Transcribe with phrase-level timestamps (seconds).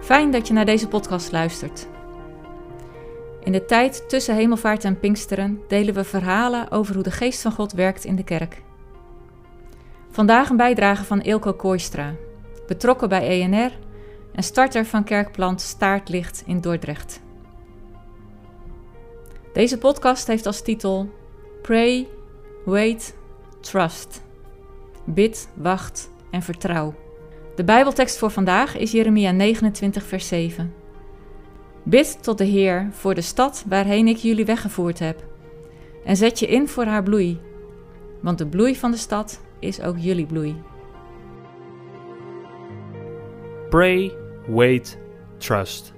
[0.00, 1.88] Fijn dat je naar deze podcast luistert.
[3.44, 7.52] In de tijd tussen hemelvaart en Pinksteren delen we verhalen over hoe de geest van
[7.52, 8.62] God werkt in de kerk.
[10.10, 12.14] Vandaag een bijdrage van Ilko Kooistra,
[12.66, 13.72] betrokken bij ENR
[14.32, 17.20] en starter van kerkplant Staartlicht in Dordrecht.
[19.52, 21.10] Deze podcast heeft als titel
[21.62, 22.08] Pray,
[22.64, 23.16] Wait,
[23.60, 24.22] Trust.
[25.04, 26.94] Bid, wacht en vertrouw.
[27.60, 30.74] De Bijbeltekst voor vandaag is Jeremia 29, vers 7.
[31.82, 35.24] Bid tot de Heer voor de stad waarheen ik jullie weggevoerd heb.
[36.04, 37.40] En zet je in voor haar bloei,
[38.22, 40.62] want de bloei van de stad is ook jullie bloei.
[43.68, 44.12] Pray,
[44.46, 44.98] wait,
[45.38, 45.92] trust.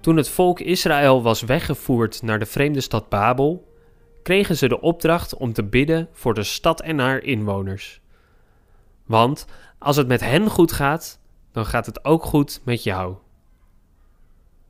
[0.00, 3.72] Toen het volk Israël was weggevoerd naar de vreemde stad Babel,
[4.22, 8.00] kregen ze de opdracht om te bidden voor de stad en haar inwoners.
[9.06, 9.46] Want
[9.78, 11.20] als het met hen goed gaat,
[11.52, 13.16] dan gaat het ook goed met jou.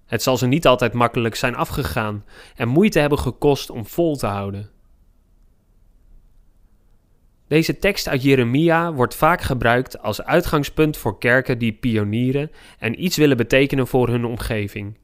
[0.06, 2.24] Het zal ze niet altijd makkelijk zijn afgegaan
[2.56, 4.70] en moeite hebben gekost om vol te houden.
[7.48, 13.16] Deze tekst uit Jeremia wordt vaak gebruikt als uitgangspunt voor kerken die pionieren en iets
[13.16, 14.98] willen betekenen voor hun omgeving.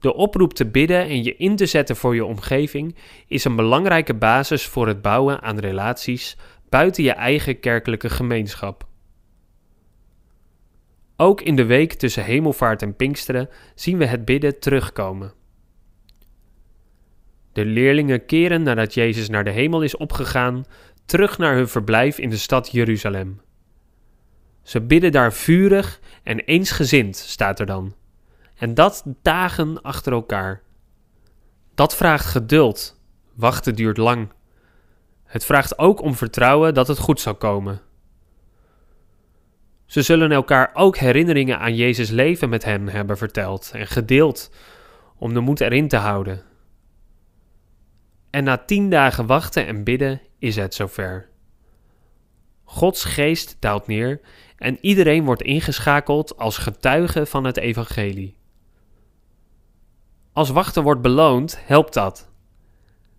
[0.00, 2.94] De oproep te bidden en je in te zetten voor je omgeving
[3.26, 6.36] is een belangrijke basis voor het bouwen aan relaties
[6.68, 8.86] buiten je eigen kerkelijke gemeenschap.
[11.16, 15.32] Ook in de week tussen hemelvaart en Pinksteren zien we het bidden terugkomen.
[17.52, 20.64] De leerlingen keren nadat Jezus naar de hemel is opgegaan
[21.04, 23.40] terug naar hun verblijf in de stad Jeruzalem.
[24.62, 27.94] Ze bidden daar vurig en eensgezind, staat er dan.
[28.56, 30.62] En dat dagen achter elkaar.
[31.74, 33.00] Dat vraagt geduld.
[33.34, 34.28] Wachten duurt lang.
[35.26, 37.80] Het vraagt ook om vertrouwen dat het goed zal komen.
[39.86, 44.50] Ze zullen elkaar ook herinneringen aan Jezus' leven met hem hebben verteld en gedeeld,
[45.16, 46.42] om de moed erin te houden.
[48.30, 51.28] En na tien dagen wachten en bidden is het zover.
[52.64, 54.20] Gods geest daalt neer
[54.56, 58.36] en iedereen wordt ingeschakeld als getuige van het evangelie.
[60.32, 62.25] Als wachten wordt beloond, helpt dat.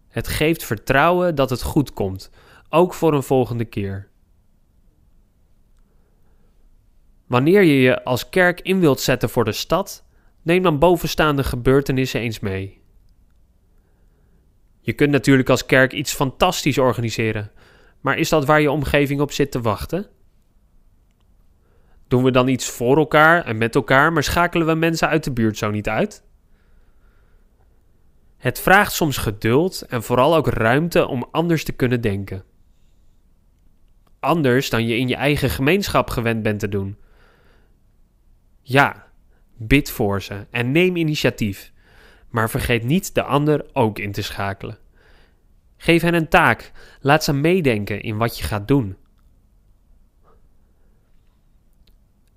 [0.07, 2.29] Het geeft vertrouwen dat het goed komt,
[2.69, 4.09] ook voor een volgende keer.
[7.28, 10.06] Wanneer je je als kerk in wilt zetten voor de stad,
[10.41, 12.81] neem dan bovenstaande gebeurtenissen eens mee.
[14.79, 17.51] Je kunt natuurlijk als kerk iets fantastisch organiseren,
[18.01, 20.07] maar is dat waar je omgeving op zit te wachten?
[22.07, 25.31] Doen we dan iets voor elkaar en met elkaar, maar schakelen we mensen uit de
[25.31, 26.23] buurt zo niet uit?
[28.37, 32.43] Het vraagt soms geduld en vooral ook ruimte om anders te kunnen denken.
[34.19, 36.97] Anders dan je in je eigen gemeenschap gewend bent te doen.
[38.61, 39.07] Ja,
[39.55, 41.71] bid voor ze en neem initiatief,
[42.29, 44.77] maar vergeet niet de ander ook in te schakelen.
[45.77, 46.71] Geef hen een taak,
[47.01, 48.97] laat ze meedenken in wat je gaat doen.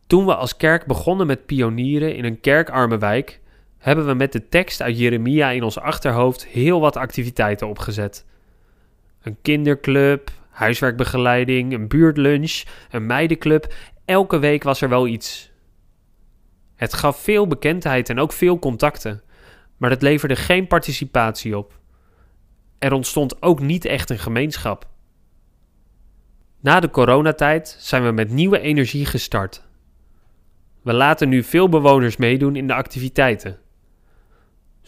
[0.06, 3.40] Toen we als kerk begonnen met pionieren in een kerkarme wijk,
[3.80, 8.26] hebben we met de tekst uit Jeremia in ons achterhoofd heel wat activiteiten opgezet.
[9.22, 13.74] Een kinderclub, huiswerkbegeleiding, een buurtlunch, een meidenclub.
[14.04, 15.50] Elke week was er wel iets.
[16.74, 19.22] Het gaf veel bekendheid en ook veel contacten,
[19.76, 21.78] maar het leverde geen participatie op.
[22.78, 24.88] Er ontstond ook niet echt een gemeenschap.
[26.60, 29.62] Na de coronatijd zijn we met nieuwe energie gestart.
[30.82, 33.58] We laten nu veel bewoners meedoen in de activiteiten.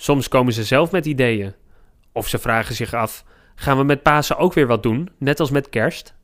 [0.02, 1.54] Soms komen ze zelf met ideeën.
[2.12, 3.24] Of ze vragen zich af:
[3.54, 6.14] gaan we met Pasen ook weer wat doen, net als met Kerst?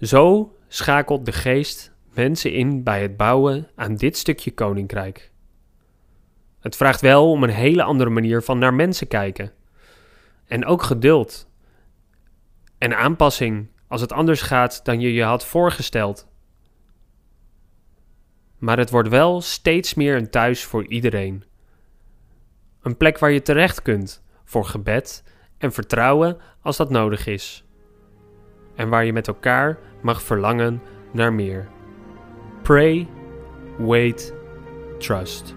[0.00, 5.30] Zo schakelt de geest mensen in bij het bouwen aan dit stukje koninkrijk.
[6.60, 9.52] Het vraagt wel om een hele andere manier van naar mensen kijken.
[10.46, 11.48] En ook geduld.
[12.78, 16.28] En aanpassing als het anders gaat dan je je had voorgesteld.
[18.58, 21.44] Maar het wordt wel steeds meer een thuis voor iedereen.
[22.84, 25.24] Een plek waar je terecht kunt voor gebed
[25.58, 27.64] en vertrouwen als dat nodig is.
[28.74, 30.82] En waar je met elkaar mag verlangen
[31.12, 31.68] naar meer.
[32.62, 33.08] Pray,
[33.78, 34.34] wait,
[34.98, 35.54] trust.